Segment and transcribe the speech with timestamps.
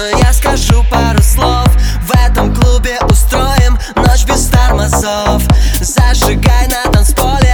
[0.00, 1.68] Но я скажу пару слов.
[2.04, 5.42] В этом клубе устроим ночь без тормозов.
[5.78, 7.49] Зажигай на танцполе.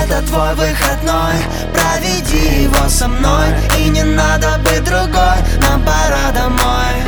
[0.00, 1.34] Это твой выходной
[1.74, 7.07] Проведи его со мной И не надо быть другой Нам пора домой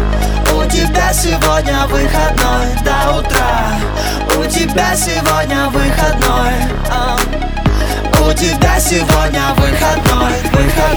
[1.10, 2.66] тебя сегодня выходной.
[2.84, 3.78] До утра.
[4.38, 6.54] У тебя сегодня выходной.
[6.88, 7.16] А.
[8.22, 10.32] У тебя сегодня выходной.
[10.52, 10.89] Выходной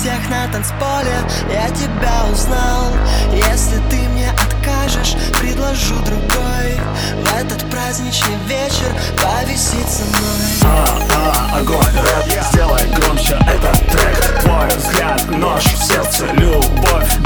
[0.00, 1.14] всех на танцполе
[1.52, 2.90] я тебя узнал.
[3.32, 6.80] Если ты мне откажешь, предложу другой.
[7.22, 10.40] В этот праздничный вечер повисеть со мной.
[10.64, 14.40] А, а, огонь, рэп, сделай громче этот трек.
[14.42, 17.19] Твой взгляд, нож в сердце, любовь